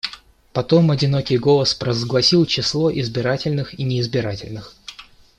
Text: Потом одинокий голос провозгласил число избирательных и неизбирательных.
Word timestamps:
Потом 0.51 0.89
одинокий 0.89 1.37
голос 1.37 1.75
провозгласил 1.75 2.47
число 2.47 2.91
избирательных 2.91 3.79
и 3.79 3.83
неизбирательных. 3.83 4.75